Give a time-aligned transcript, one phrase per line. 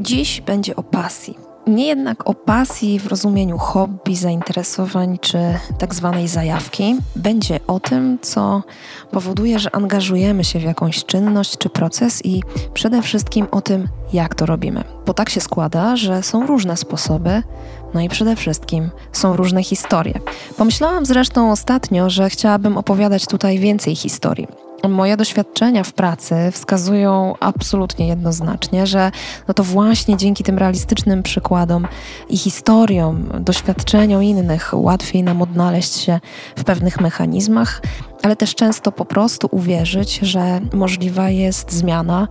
[0.00, 1.38] Dziś będzie o pasji.
[1.66, 5.38] Nie jednak o pasji w rozumieniu hobby, zainteresowań czy
[5.78, 6.96] tak zwanej zajawki.
[7.16, 8.62] Będzie o tym, co
[9.10, 12.42] powoduje, że angażujemy się w jakąś czynność czy proces i
[12.74, 14.84] przede wszystkim o tym, jak to robimy.
[15.06, 17.42] Bo tak się składa, że są różne sposoby,
[17.94, 20.20] no i przede wszystkim są różne historie.
[20.56, 28.08] Pomyślałam zresztą ostatnio, że chciałabym opowiadać tutaj więcej historii Moje doświadczenia w pracy wskazują absolutnie
[28.08, 29.10] jednoznacznie, że
[29.48, 31.86] no to właśnie dzięki tym realistycznym przykładom
[32.28, 36.20] i historiom, doświadczeniom innych łatwiej nam odnaleźć się
[36.56, 37.82] w pewnych mechanizmach,
[38.22, 42.28] ale też często po prostu uwierzyć, że możliwa jest zmiana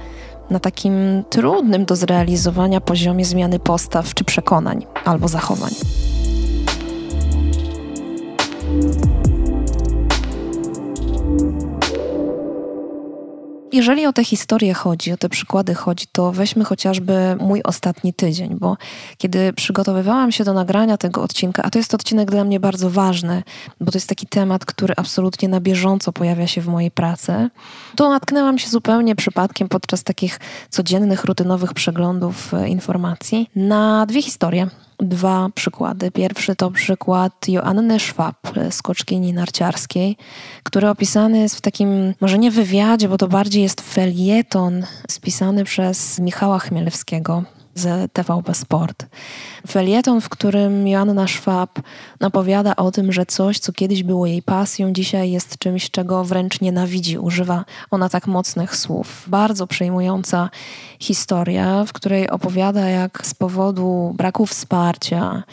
[0.49, 5.71] na takim trudnym do zrealizowania poziomie zmiany postaw czy przekonań albo zachowań.
[13.73, 18.55] Jeżeli o te historie chodzi, o te przykłady chodzi, to weźmy chociażby mój ostatni tydzień,
[18.59, 18.77] bo
[19.18, 23.43] kiedy przygotowywałam się do nagrania tego odcinka, a to jest odcinek dla mnie bardzo ważny,
[23.82, 27.49] bo to jest taki temat, który absolutnie na bieżąco pojawia się w mojej pracy,
[27.95, 34.67] to natknęłam się zupełnie przypadkiem podczas takich codziennych, rutynowych przeglądów e, informacji na dwie historie
[35.02, 36.12] dwa przykłady.
[36.12, 38.38] Pierwszy to przykład Joanny Schwab,
[38.70, 40.18] skoczkini narciarskiej,
[40.63, 46.20] który opisany jest w takim, może nie wywiadzie, bo to bardziej jest felieton spisany przez
[46.20, 47.44] Michała Chmielewskiego,
[47.75, 49.05] z TVP Sport.
[49.67, 51.79] Felieton, w którym Joanna Schwab
[52.21, 56.61] opowiada o tym, że coś, co kiedyś było jej pasją, dzisiaj jest czymś, czego wręcz
[56.61, 57.17] nienawidzi.
[57.17, 59.23] Używa ona tak mocnych słów.
[59.27, 60.49] Bardzo przejmująca
[60.99, 65.44] historia, w której opowiada, jak z powodu braku wsparcia,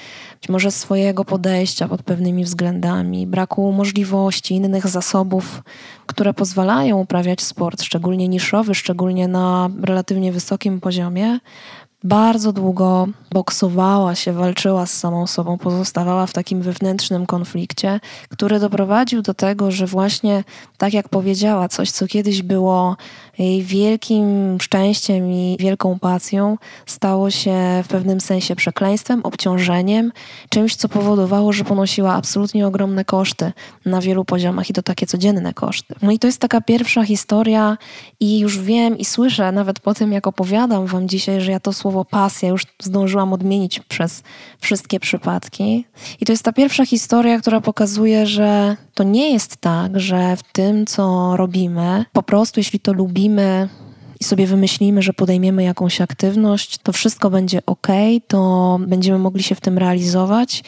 [0.40, 5.62] być może swojego podejścia pod pewnymi względami, braku możliwości, innych zasobów,
[6.06, 11.38] które pozwalają uprawiać sport, szczególnie niszowy, szczególnie na relatywnie wysokim poziomie,
[12.04, 19.22] bardzo długo boksowała się, walczyła z samą sobą, pozostawała w takim wewnętrznym konflikcie, który doprowadził
[19.22, 20.44] do tego, że właśnie
[20.76, 22.96] tak jak powiedziała, coś, co kiedyś było
[23.38, 30.12] jej wielkim szczęściem i wielką pasją, stało się w pewnym sensie przekleństwem, obciążeniem,
[30.48, 33.52] czymś, co powodowało, że ponosiła absolutnie ogromne koszty
[33.86, 35.94] na wielu poziomach i to takie codzienne koszty.
[36.02, 37.78] No i to jest taka pierwsza historia
[38.20, 41.72] i już wiem i słyszę nawet po tym, jak opowiadam wam dzisiaj, że ja to
[41.72, 44.22] słowo pasja już zdążyłam odmienić przez
[44.60, 45.84] wszystkie przypadki.
[46.20, 50.42] I to jest ta pierwsza historia, która pokazuje, że to nie jest tak, że w
[50.52, 53.27] tym, co robimy, po prostu jeśli to lubimy,
[54.20, 57.86] i sobie wymyślimy, że podejmiemy jakąś aktywność, to wszystko będzie ok,
[58.28, 60.64] to będziemy mogli się w tym realizować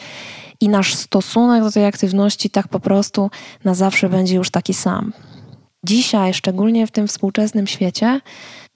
[0.59, 3.29] i nasz stosunek do tej aktywności tak po prostu
[3.63, 5.13] na zawsze będzie już taki sam.
[5.83, 8.21] Dzisiaj, szczególnie w tym współczesnym świecie,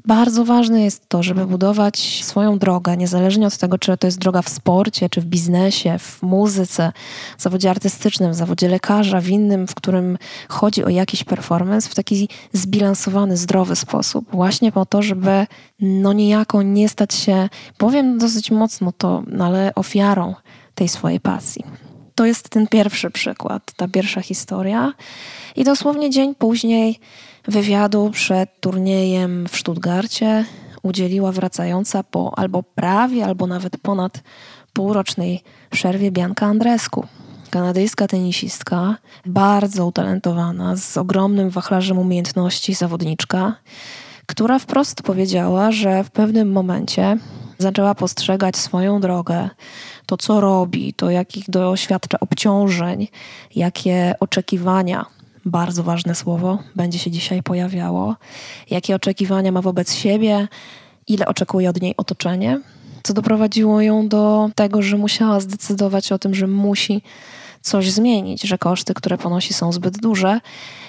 [0.08, 4.42] bardzo ważne jest to, żeby budować swoją drogę, niezależnie od tego, czy to jest droga
[4.42, 6.92] w sporcie, czy w biznesie, w muzyce,
[7.38, 10.18] w zawodzie artystycznym, w zawodzie lekarza, w innym, w którym
[10.50, 14.26] chodzi o jakiś performance, w taki zbilansowany, zdrowy sposób.
[14.32, 15.48] Właśnie po to, żeby
[15.80, 20.36] no niejako nie stać się, powiem dosyć mocno to, no ale ofiarą
[20.76, 21.64] tej swojej pasji.
[22.16, 24.94] To jest ten pierwszy przykład, ta pierwsza historia.
[25.56, 27.00] I dosłownie dzień później
[27.48, 30.46] wywiadu przed turniejem w Stuttgarcie
[30.84, 34.24] udzieliła wracająca po albo prawie, albo nawet ponad
[34.74, 37.08] półrocznej przerwie Bianka Andresku.
[37.50, 38.96] Kanadyjska tenisistka,
[39.26, 43.56] bardzo utalentowana, z ogromnym wachlarzem umiejętności zawodniczka,
[44.26, 47.18] która wprost powiedziała, że w pewnym momencie
[47.58, 49.50] zaczęła postrzegać swoją drogę,
[50.06, 53.08] to co robi, to jakich doświadcza obciążeń,
[53.56, 55.06] jakie oczekiwania
[55.46, 58.16] bardzo ważne słowo, będzie się dzisiaj pojawiało.
[58.70, 60.48] Jakie oczekiwania ma wobec siebie,
[61.08, 62.62] ile oczekuje od niej otoczenie,
[63.04, 67.02] co doprowadziło ją do tego, że musiała zdecydować o tym, że musi
[67.66, 70.40] coś zmienić, że koszty, które ponosi, są zbyt duże.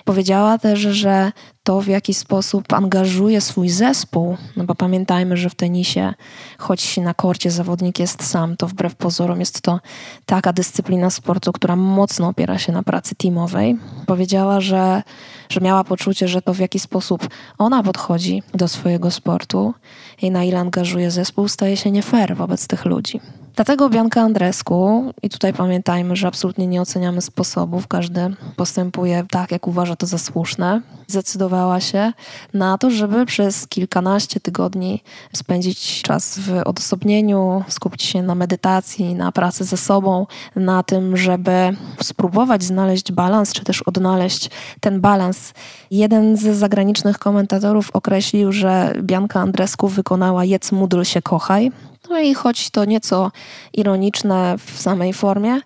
[0.04, 1.32] Powiedziała też, że
[1.62, 6.14] to w jaki sposób angażuje swój zespół, no bo pamiętajmy, że w tenisie,
[6.58, 9.80] choć na korcie zawodnik jest sam, to wbrew pozorom jest to
[10.26, 13.76] taka dyscyplina sportu, która mocno opiera się na pracy teamowej.
[14.06, 15.02] Powiedziała, że,
[15.48, 17.28] że miała poczucie, że to w jaki sposób
[17.58, 19.74] ona podchodzi do swojego sportu
[20.22, 23.20] i na ile angażuje zespół, staje się nie fair wobec tych ludzi.
[23.56, 29.66] Dlatego Bianka Andresku, i tutaj pamiętajmy, że absolutnie nie oceniamy sposobów, każdy postępuje tak, jak
[29.66, 32.12] uważa to za słuszne, zdecydowała się
[32.54, 39.32] na to, żeby przez kilkanaście tygodni spędzić czas w odosobnieniu, skupić się na medytacji, na
[39.32, 40.26] pracy ze sobą,
[40.56, 44.50] na tym, żeby spróbować znaleźć balans, czy też odnaleźć
[44.80, 45.52] ten balans.
[45.90, 51.72] Jeden z zagranicznych komentatorów określił, że Bianka Andresku wykonała Jedz, módl się, kochaj.
[52.10, 53.30] No i choć to nieco
[53.72, 55.60] ironiczne w samej formie,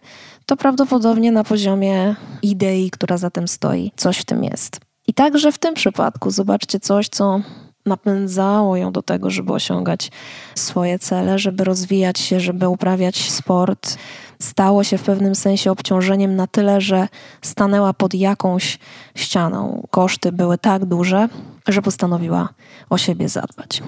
[0.46, 4.80] to prawdopodobnie na poziomie idei, która za tym stoi, coś w tym jest.
[5.06, 7.40] I także w tym przypadku zobaczcie coś, co
[7.86, 10.10] napędzało ją do tego, żeby osiągać
[10.54, 13.96] swoje cele, żeby rozwijać się, żeby uprawiać sport.
[14.38, 17.08] Stało się w pewnym sensie obciążeniem na tyle, że
[17.42, 18.78] stanęła pod jakąś
[19.14, 19.86] ścianą.
[19.90, 21.28] Koszty były tak duże,
[21.68, 22.48] że postanowiła
[22.90, 23.82] o siebie zadbać.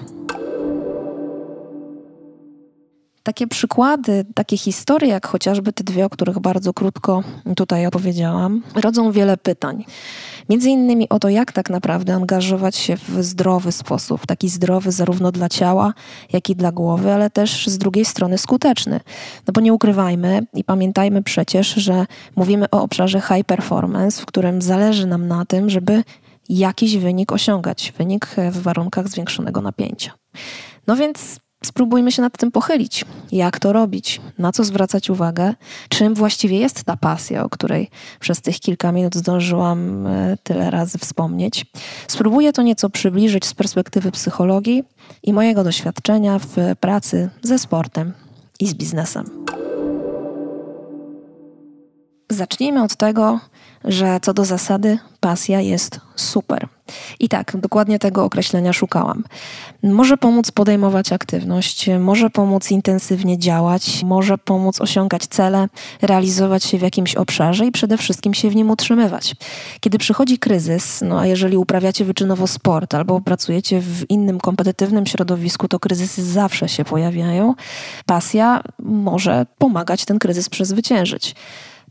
[3.23, 7.23] Takie przykłady, takie historie, jak chociażby te dwie, o których bardzo krótko
[7.55, 9.85] tutaj opowiedziałam, rodzą wiele pytań.
[10.49, 15.31] Między innymi o to, jak tak naprawdę angażować się w zdrowy sposób, taki zdrowy zarówno
[15.31, 15.93] dla ciała,
[16.33, 18.99] jak i dla głowy, ale też z drugiej strony skuteczny.
[19.47, 22.05] No bo nie ukrywajmy i pamiętajmy przecież, że
[22.35, 26.03] mówimy o obszarze high performance, w którym zależy nam na tym, żeby
[26.49, 30.11] jakiś wynik osiągać, wynik w warunkach zwiększonego napięcia.
[30.87, 33.05] No więc spróbujmy się nad tym pochylić.
[33.31, 34.21] Jak to robić?
[34.37, 35.53] Na co zwracać uwagę?
[35.89, 37.89] Czym właściwie jest ta pasja, o której
[38.19, 41.65] przez tych kilka minut zdążyłam e, tyle razy wspomnieć?
[42.07, 44.83] Spróbuję to nieco przybliżyć z perspektywy psychologii
[45.23, 48.13] i mojego doświadczenia w pracy ze sportem
[48.59, 49.42] i z biznesem.
[52.33, 53.39] Zacznijmy od tego,
[53.85, 56.67] że co do zasady pasja jest super.
[57.19, 59.23] I tak, dokładnie tego określenia szukałam.
[59.83, 65.67] Może pomóc podejmować aktywność, może pomóc intensywnie działać, może pomóc osiągać cele,
[66.01, 69.35] realizować się w jakimś obszarze i przede wszystkim się w nim utrzymywać.
[69.79, 75.67] Kiedy przychodzi kryzys, no a jeżeli uprawiacie wyczynowo sport albo pracujecie w innym kompetytywnym środowisku,
[75.67, 77.53] to kryzysy zawsze się pojawiają.
[78.05, 81.35] Pasja może pomagać ten kryzys przezwyciężyć.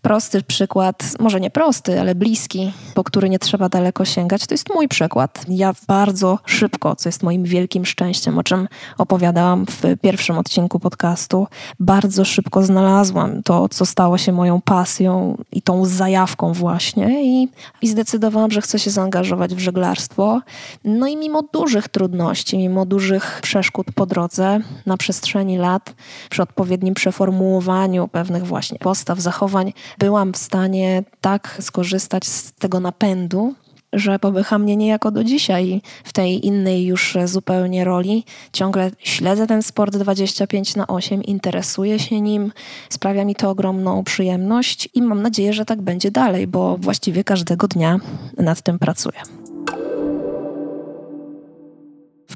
[0.03, 4.75] Prosty przykład, może nie prosty, ale bliski, po który nie trzeba daleko sięgać, to jest
[4.75, 5.45] mój przykład.
[5.49, 8.69] Ja bardzo szybko, co jest moim wielkim szczęściem, o czym
[8.99, 11.47] opowiadałam w pierwszym odcinku podcastu,
[11.81, 17.49] bardzo szybko znalazłam to, co stało się moją pasją i tą zajawką właśnie i,
[17.83, 20.41] i zdecydowałam, że chcę się zaangażować w żeglarstwo.
[20.85, 25.95] No i mimo dużych trudności, mimo dużych przeszkód po drodze, na przestrzeni lat,
[26.31, 33.55] przy odpowiednim przeformułowaniu pewnych właśnie postaw, zachowań, byłam w stanie tak skorzystać z tego napędu,
[33.93, 38.25] że popycha mnie niejako do dzisiaj w tej innej już zupełnie roli.
[38.53, 42.53] Ciągle śledzę ten sport 25 na 8, interesuję się nim,
[42.89, 47.69] sprawia mi to ogromną przyjemność i mam nadzieję, że tak będzie dalej, bo właściwie każdego
[47.69, 48.01] dnia
[48.39, 49.42] nad tym pracuję.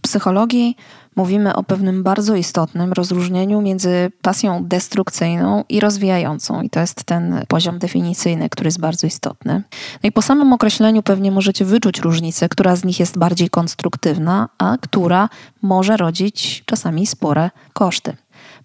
[0.06, 0.76] Psychologii
[1.16, 6.62] mówimy o pewnym bardzo istotnym rozróżnieniu między pasją destrukcyjną i rozwijającą.
[6.62, 9.62] I to jest ten poziom definicyjny, który jest bardzo istotny.
[10.02, 14.48] No i po samym określeniu pewnie możecie wyczuć różnicę, która z nich jest bardziej konstruktywna,
[14.58, 15.28] a która
[15.62, 18.16] może rodzić czasami spore koszty.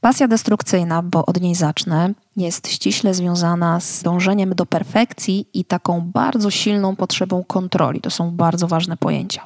[0.02, 6.02] Pasja destrukcyjna, bo od niej zacznę, jest ściśle związana z dążeniem do perfekcji i taką
[6.02, 8.02] bardzo silną potrzebą kontroli.
[8.02, 9.44] To są bardzo ważne pojęcia.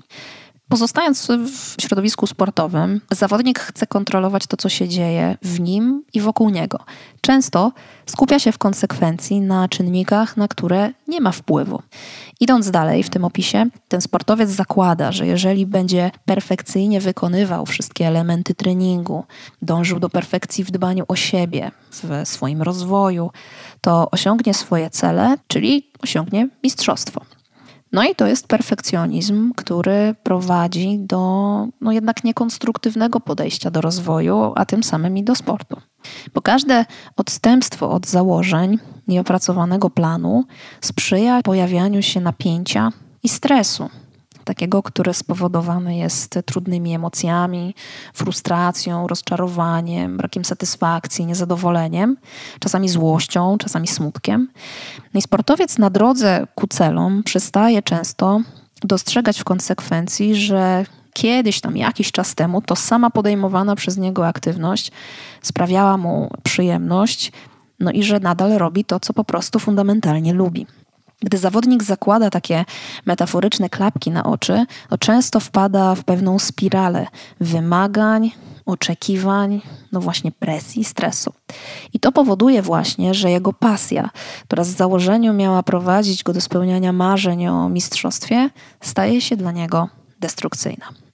[0.69, 6.49] Pozostając w środowisku sportowym, zawodnik chce kontrolować to, co się dzieje w nim i wokół
[6.49, 6.79] niego.
[7.21, 7.71] Często
[8.05, 11.81] skupia się w konsekwencji na czynnikach, na które nie ma wpływu.
[12.39, 18.55] Idąc dalej w tym opisie, ten sportowiec zakłada, że jeżeli będzie perfekcyjnie wykonywał wszystkie elementy
[18.55, 19.23] treningu,
[19.61, 23.31] dążył do perfekcji w dbaniu o siebie, w swoim rozwoju,
[23.81, 27.21] to osiągnie swoje cele, czyli osiągnie mistrzostwo.
[27.91, 31.19] No i to jest perfekcjonizm, który prowadzi do
[31.81, 35.81] no jednak niekonstruktywnego podejścia do rozwoju, a tym samym i do sportu.
[36.33, 40.43] Bo każde odstępstwo od założeń nieopracowanego planu
[40.81, 42.91] sprzyja pojawianiu się napięcia
[43.23, 43.89] i stresu,
[44.45, 47.75] takiego, które spowodowane jest trudnymi emocjami,
[48.13, 52.17] frustracją, rozczarowaniem, brakiem satysfakcji, niezadowoleniem,
[52.59, 54.47] czasami złością, czasami smutkiem.
[55.13, 58.41] No I sportowiec na drodze ku celom przestaje często
[58.83, 64.91] dostrzegać w konsekwencji, że kiedyś tam jakiś czas temu to sama podejmowana przez niego aktywność
[65.41, 67.31] sprawiała mu przyjemność,
[67.79, 70.67] no i że nadal robi to, co po prostu fundamentalnie lubi.
[71.21, 72.65] Gdy zawodnik zakłada takie
[73.05, 77.07] metaforyczne klapki na oczy, to często wpada w pewną spiralę
[77.39, 78.31] wymagań,
[78.65, 81.33] oczekiwań, no właśnie presji, stresu.
[81.93, 84.09] I to powoduje właśnie, że jego pasja,
[84.43, 88.49] która z założenia miała prowadzić go do spełniania marzeń o mistrzostwie,
[88.81, 91.04] staje się dla niego destrukcyjna.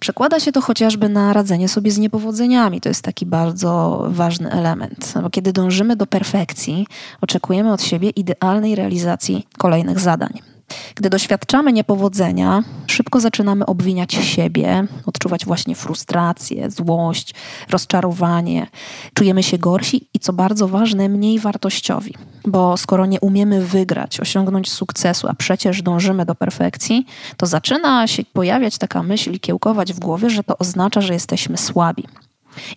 [0.00, 2.80] Przekłada się to chociażby na radzenie sobie z niepowodzeniami.
[2.80, 5.12] To jest taki bardzo ważny element.
[5.14, 6.86] No bo kiedy dążymy do perfekcji,
[7.20, 10.55] oczekujemy od siebie idealnej realizacji kolejnych zadań.
[10.94, 17.34] Gdy doświadczamy niepowodzenia, szybko zaczynamy obwiniać siebie, odczuwać właśnie frustrację, złość,
[17.70, 18.66] rozczarowanie.
[19.14, 22.14] Czujemy się gorsi i co bardzo ważne, mniej wartościowi.
[22.46, 27.06] Bo skoro nie umiemy wygrać, osiągnąć sukcesu, a przecież dążymy do perfekcji,
[27.36, 31.56] to zaczyna się pojawiać taka myśl i kiełkować w głowie, że to oznacza, że jesteśmy
[31.56, 32.04] słabi.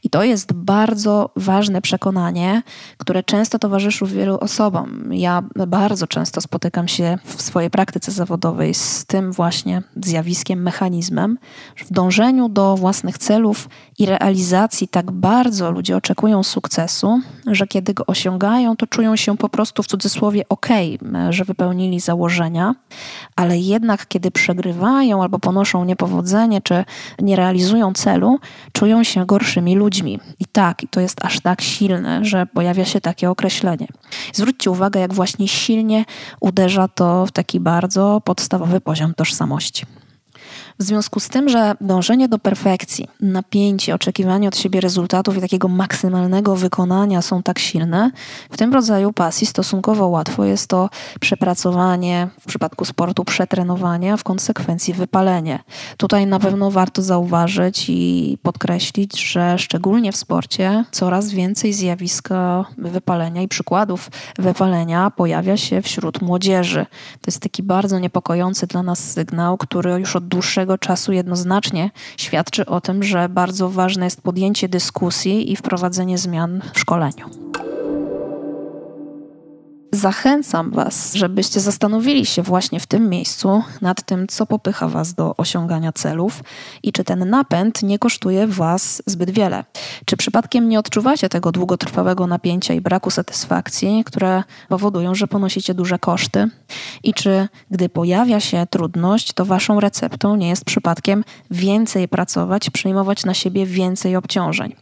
[0.03, 2.61] I to jest bardzo ważne przekonanie,
[2.97, 5.13] które często towarzyszy wielu osobom.
[5.13, 11.37] Ja bardzo często spotykam się w swojej praktyce zawodowej z tym właśnie zjawiskiem, mechanizmem.
[11.75, 13.69] W dążeniu do własnych celów
[13.99, 19.49] i realizacji tak bardzo ludzie oczekują sukcesu, że kiedy go osiągają, to czują się po
[19.49, 20.67] prostu w cudzysłowie ok,
[21.29, 22.75] że wypełnili założenia,
[23.35, 26.83] ale jednak kiedy przegrywają albo ponoszą niepowodzenie, czy
[27.19, 28.39] nie realizują celu,
[28.73, 30.19] czują się gorszymi ludźmi.
[30.39, 33.87] I tak, i to jest aż tak silne, że pojawia się takie określenie.
[34.33, 36.05] Zwróćcie uwagę, jak właśnie silnie
[36.39, 39.85] uderza to w taki bardzo podstawowy poziom tożsamości.
[40.79, 45.67] W związku z tym, że dążenie do perfekcji, napięcie, oczekiwanie od siebie rezultatów i takiego
[45.67, 48.11] maksymalnego wykonania są tak silne,
[48.51, 54.23] w tym rodzaju pasji stosunkowo łatwo jest to przepracowanie, w przypadku sportu przetrenowanie, a w
[54.23, 55.59] konsekwencji wypalenie.
[55.97, 63.41] Tutaj na pewno warto zauważyć i podkreślić, że szczególnie w sporcie coraz więcej zjawiska wypalenia
[63.41, 66.85] i przykładów wypalenia pojawia się wśród młodzieży.
[67.11, 71.91] To jest taki bardzo niepokojący dla nas sygnał, który już od dłuższego dłuższego czasu jednoznacznie
[72.17, 77.29] świadczy o tym, że bardzo ważne jest podjęcie dyskusji i wprowadzenie zmian w szkoleniu.
[79.91, 85.35] Zachęcam Was, żebyście zastanowili się właśnie w tym miejscu nad tym, co popycha Was do
[85.37, 86.43] osiągania celów
[86.83, 89.63] i czy ten napęd nie kosztuje Was zbyt wiele.
[90.05, 95.99] Czy przypadkiem nie odczuwacie tego długotrwałego napięcia i braku satysfakcji, które powodują, że ponosicie duże
[95.99, 96.47] koszty?
[97.03, 103.25] I czy gdy pojawia się trudność, to Waszą receptą nie jest przypadkiem więcej pracować, przyjmować
[103.25, 104.75] na siebie więcej obciążeń?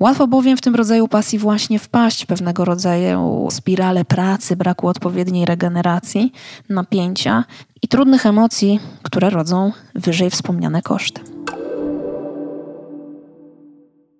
[0.00, 5.44] Łatwo bowiem w tym rodzaju pasji właśnie wpaść w pewnego rodzaju spirale pracy, braku odpowiedniej
[5.44, 6.32] regeneracji,
[6.68, 7.44] napięcia
[7.82, 11.20] i trudnych emocji, które rodzą wyżej wspomniane koszty.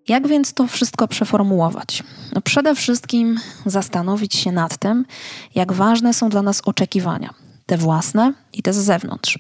[0.09, 2.03] Jak więc to wszystko przeformułować?
[2.35, 5.05] No przede wszystkim zastanowić się nad tym,
[5.55, 7.31] jak ważne są dla nas oczekiwania,
[7.67, 9.39] te własne i te z zewnątrz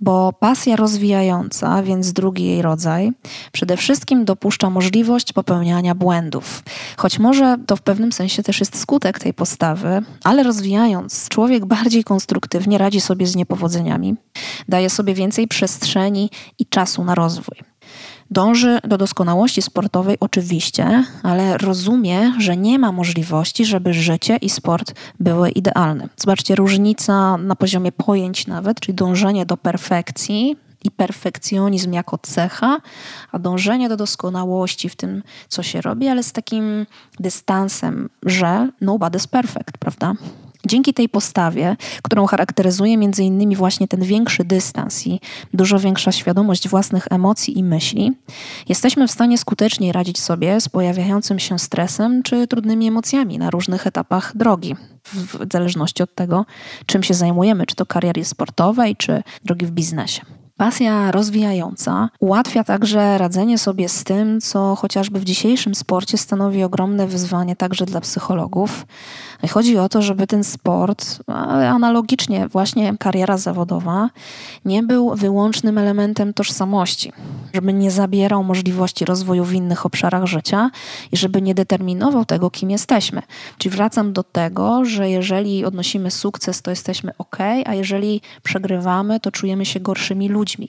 [0.00, 3.12] bo pasja rozwijająca, więc drugi jej rodzaj,
[3.52, 6.62] przede wszystkim dopuszcza możliwość popełniania błędów.
[6.96, 12.04] Choć może to w pewnym sensie też jest skutek tej postawy, ale rozwijając, człowiek bardziej
[12.04, 14.16] konstruktywnie radzi sobie z niepowodzeniami,
[14.68, 17.56] daje sobie więcej przestrzeni i czasu na rozwój.
[18.30, 24.94] Dąży do doskonałości sportowej oczywiście, ale rozumie, że nie ma możliwości, żeby życie i sport
[25.20, 26.08] były idealne.
[26.16, 32.80] Zobaczcie, różnica na poziomie pojęć nawet, czyli dążenie do perfekcji i perfekcjonizm jako cecha,
[33.32, 36.86] a dążenie do doskonałości w tym, co się robi, ale z takim
[37.20, 40.14] dystansem, że nobody's perfect, prawda?
[40.66, 45.20] Dzięki tej postawie, którą charakteryzuje między innymi właśnie ten większy dystans i
[45.54, 48.12] dużo większa świadomość własnych emocji i myśli,
[48.68, 53.86] jesteśmy w stanie skuteczniej radzić sobie z pojawiającym się stresem czy trudnymi emocjami na różnych
[53.86, 54.76] etapach drogi,
[55.12, 56.46] w zależności od tego,
[56.86, 60.22] czym się zajmujemy, czy to kariery sportowej, czy drogi w biznesie.
[60.58, 67.06] Pasja rozwijająca ułatwia także radzenie sobie z tym, co chociażby w dzisiejszym sporcie stanowi ogromne
[67.06, 68.86] wyzwanie także dla psychologów.
[69.46, 74.10] Chodzi o to, żeby ten sport, ale analogicznie właśnie kariera zawodowa,
[74.64, 77.12] nie był wyłącznym elementem tożsamości,
[77.54, 80.70] żeby nie zabierał możliwości rozwoju w innych obszarach życia
[81.12, 83.22] i żeby nie determinował tego, kim jesteśmy.
[83.58, 89.30] Czyli wracam do tego, że jeżeli odnosimy sukces, to jesteśmy ok, a jeżeli przegrywamy, to
[89.30, 90.68] czujemy się gorszymi ludźmi.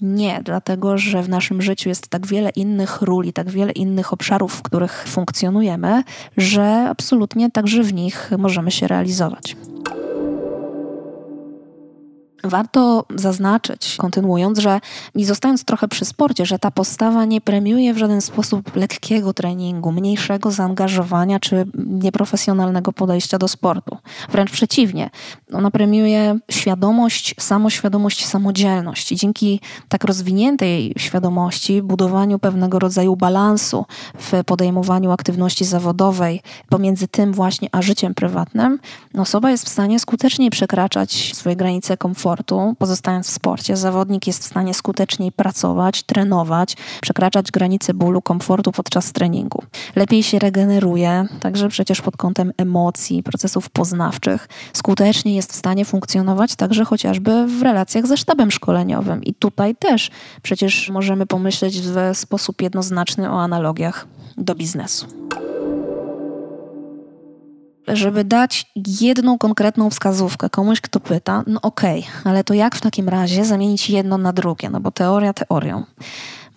[0.00, 4.12] Nie, dlatego że w naszym życiu jest tak wiele innych ról i tak wiele innych
[4.12, 6.02] obszarów, w których funkcjonujemy,
[6.36, 9.56] że absolutnie także w nich możemy się realizować.
[12.44, 14.80] Warto zaznaczyć, kontynuując, że
[15.14, 19.92] i zostając trochę przy sporcie, że ta postawa nie premiuje w żaden sposób lekkiego treningu,
[19.92, 23.96] mniejszego zaangażowania czy nieprofesjonalnego podejścia do sportu.
[24.32, 25.10] Wręcz przeciwnie,
[25.52, 29.12] ona premiuje świadomość, samoświadomość, samodzielność.
[29.12, 33.84] I dzięki tak rozwiniętej świadomości, budowaniu pewnego rodzaju balansu
[34.18, 38.78] w podejmowaniu aktywności zawodowej pomiędzy tym właśnie a życiem prywatnym,
[39.18, 42.27] osoba jest w stanie skutecznie przekraczać swoje granice komfortu
[42.78, 49.12] pozostając w sporcie, zawodnik jest w stanie skuteczniej pracować, trenować, przekraczać granice bólu, komfortu podczas
[49.12, 49.62] treningu.
[49.96, 54.48] Lepiej się regeneruje, także przecież pod kątem emocji, procesów poznawczych.
[54.72, 59.24] Skutecznie jest w stanie funkcjonować także chociażby w relacjach ze sztabem szkoleniowym.
[59.24, 60.10] I tutaj też
[60.42, 64.06] przecież możemy pomyśleć w sposób jednoznaczny o analogiach
[64.36, 65.06] do biznesu
[67.92, 68.66] żeby dać
[69.00, 73.44] jedną konkretną wskazówkę komuś, kto pyta, no okej, okay, ale to jak w takim razie
[73.44, 74.70] zamienić jedno na drugie?
[74.70, 75.84] No bo teoria teorią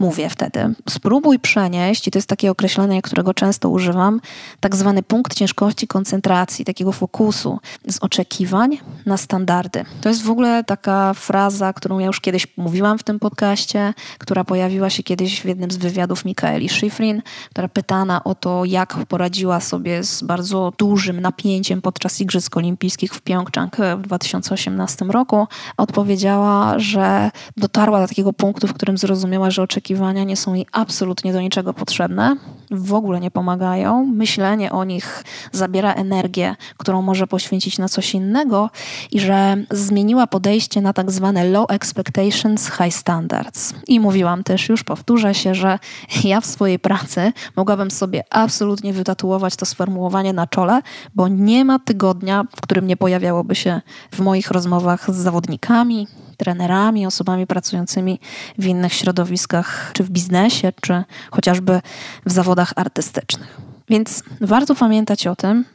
[0.02, 0.74] mówię wtedy.
[0.90, 4.22] Spróbuj przenieść, i to jest takie określenie, którego często używam,
[4.60, 9.86] tak zwany punkt ciężkości koncentracji, takiego fokusu z oczekiwań na standardy.
[10.02, 14.44] To jest w ogóle taka fraza, którą ja już kiedyś mówiłam w tym podcaście, która
[14.44, 19.60] pojawiła się kiedyś w jednym z wywiadów Mikaeli Schifrin, która pytana o to, jak poradziła
[19.60, 27.32] sobie z bardzo dużym napięciem podczas Igrzysk Olimpijskich w Pjongczang w 2018 roku, odpowiedziała, że
[27.58, 31.42] dotarła do takiego punktu, w którym zrozumiała, że oczekiwania oczekiwania nie są jej absolutnie do
[31.42, 32.36] niczego potrzebne,
[32.72, 34.06] w ogóle nie pomagają.
[34.06, 38.70] Myślenie o nich zabiera energię, którą może poświęcić na coś innego
[39.12, 43.74] i że zmieniła podejście na tak zwane low expectations, high standards.
[43.88, 45.80] I mówiłam też, już powtórzę się, że
[46.24, 50.82] ja w swojej pracy mogłabym sobie absolutnie wytatuować to sformułowanie na czole,
[51.16, 53.82] bo nie ma tygodnia, w którym nie pojawiałoby się
[54.12, 56.08] w moich rozmowach z zawodnikami,
[56.42, 58.20] trenerami, osobami pracującymi
[58.58, 61.82] w innych środowiskach, czy w biznesie, czy chociażby
[62.26, 63.62] w zawodach artystycznych.
[63.90, 65.66] Więc warto pamiętać o tym,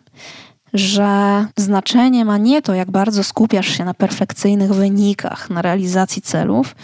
[0.75, 6.75] że znaczenie ma nie to, jak bardzo skupiasz się na perfekcyjnych wynikach, na realizacji celów,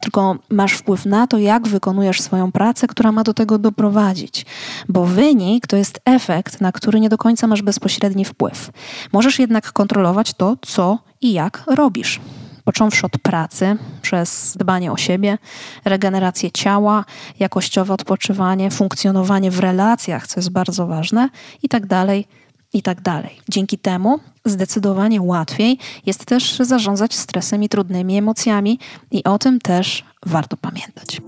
[0.00, 4.46] tylko masz wpływ na to, jak wykonujesz swoją pracę, która ma do tego doprowadzić.
[4.88, 8.70] Bo wynik to jest efekt, na który nie do końca masz bezpośredni wpływ.
[9.12, 12.20] Możesz jednak kontrolować to, co i jak robisz
[12.68, 15.38] począwszy od pracy, przez dbanie o siebie,
[15.84, 17.04] regenerację ciała,
[17.38, 21.28] jakościowe odpoczywanie, funkcjonowanie w relacjach, co jest bardzo ważne,
[21.62, 22.26] i tak dalej,
[22.72, 23.40] i tak dalej.
[23.48, 28.78] Dzięki temu zdecydowanie łatwiej jest też zarządzać stresem i trudnymi emocjami,
[29.10, 31.20] i o tym też warto pamiętać.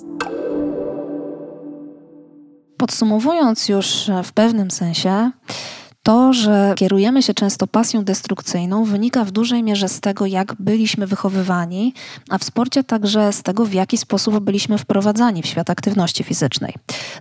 [2.77, 5.31] Podsumowując już w pewnym sensie,
[6.11, 11.07] to, że kierujemy się często pasją destrukcyjną, wynika w dużej mierze z tego, jak byliśmy
[11.07, 11.95] wychowywani,
[12.31, 16.75] a w sporcie także z tego, w jaki sposób byliśmy wprowadzani w świat aktywności fizycznej.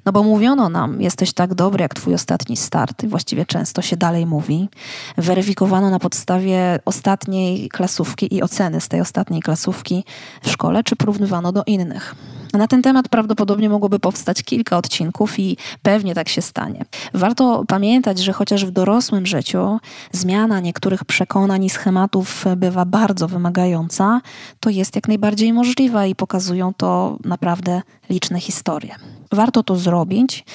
[0.06, 4.26] No bo mówiono nam, jesteś tak dobry jak twój ostatni start, właściwie często się dalej
[4.26, 4.70] mówi.
[5.18, 10.04] Weryfikowano na podstawie ostatniej klasówki i oceny z tej ostatniej klasówki
[10.42, 12.16] w szkole, czy porównywano do innych.
[12.54, 16.86] Na ten temat prawdopodobnie mogłoby powstać kilka odcinków i pewnie tak się stanie.
[17.14, 19.80] Warto pamiętać, że chociaż w dorosłym życiu
[20.12, 24.22] zmiana niektórych przekonań i schematów bywa bardzo wymagająca,
[24.60, 28.96] to jest jak najbardziej możliwa i pokazują to naprawdę liczne historie.
[29.32, 30.46] Warto to zrobić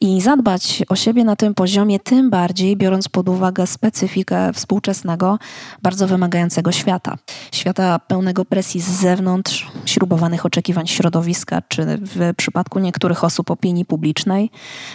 [0.00, 5.38] i zadbać o siebie na tym poziomie, tym bardziej biorąc pod uwagę specyfikę współczesnego,
[5.82, 7.16] bardzo wymagającego świata.
[7.52, 14.50] Świata pełnego presji z zewnątrz, śrubowanych oczekiwań środowiska, czy w przypadku niektórych osób opinii publicznej,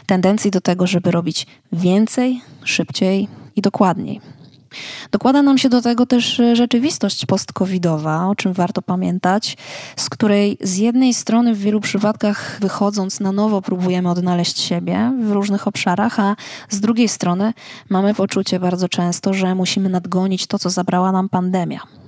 [0.05, 4.21] tendencji do tego, żeby robić więcej, szybciej i dokładniej.
[5.11, 9.57] Dokłada nam się do tego też e, rzeczywistość post-covidowa, o czym warto pamiętać,
[9.95, 15.31] z której z jednej strony w wielu przypadkach wychodząc na nowo próbujemy odnaleźć siebie w
[15.31, 16.35] różnych obszarach, a
[16.69, 17.53] z drugiej strony
[17.89, 22.06] mamy poczucie bardzo często, że musimy nadgonić to, co zabrała nam pandemia.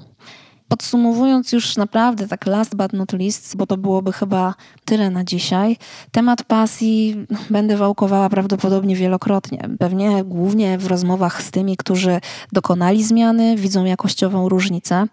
[0.70, 4.54] Podsumowując już naprawdę tak last but not least, bo to byłoby chyba
[4.86, 5.78] tyle na dzisiaj,
[6.12, 9.70] temat pasji będę wałkowała prawdopodobnie wielokrotnie.
[9.80, 15.06] Pewnie głównie w rozmowach z tymi, którzy dokonali zmiany, widzą jakościową różnicę.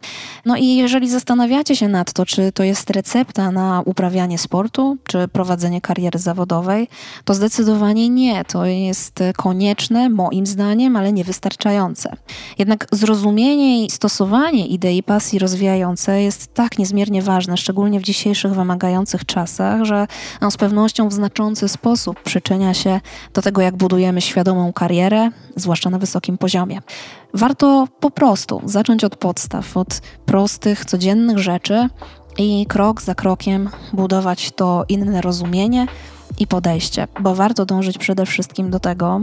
[0.45, 5.29] No i jeżeli zastanawiacie się nad to, czy to jest recepta na uprawianie sportu, czy
[5.29, 6.88] prowadzenie kariery zawodowej,
[7.25, 8.45] to zdecydowanie nie.
[8.45, 12.16] To jest konieczne, moim zdaniem, ale niewystarczające.
[12.59, 19.24] Jednak zrozumienie i stosowanie idei pasji rozwijające jest tak niezmiernie ważne, szczególnie w dzisiejszych wymagających
[19.24, 20.06] czasach, że
[20.40, 23.00] on z pewnością w znaczący sposób przyczynia się
[23.35, 26.80] do tego, jak budujemy świadomą karierę, zwłaszcza na wysokim poziomie.
[27.35, 31.88] Warto po prostu zacząć od podstaw, od prostych, codziennych rzeczy
[32.38, 35.87] i krok za krokiem budować to inne rozumienie
[36.38, 39.20] i podejście, bo warto dążyć przede wszystkim do tego,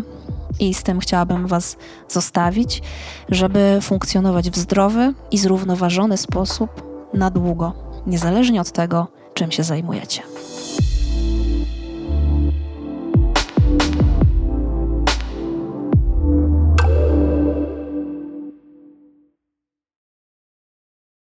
[0.60, 1.78] i z tym chciałabym Was
[2.10, 2.82] zostawić,
[3.30, 6.70] żeby funkcjonować w zdrowy i zrównoważony sposób
[7.14, 7.74] na długo,
[8.08, 10.22] niezależnie od tego, czym się zajmujecie.